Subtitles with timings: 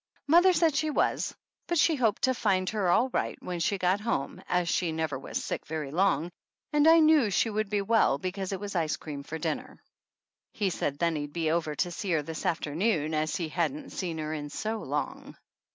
[0.25, 1.35] Mother said she was,
[1.67, 5.19] but she hoped to find her all right when we got home, as she never
[5.19, 6.31] was sick very long,
[6.73, 9.79] and I knew she would be well because it was ice cream for dinner.
[10.53, 14.17] He said then he'd be over to see her this afternoon as he hadn't seen
[14.17, 15.37] her in so long.